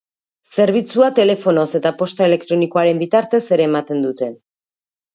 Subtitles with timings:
[0.53, 4.35] Zerbitzua telefonoz eta posta elektronikoaren bitartez ere ematen dute.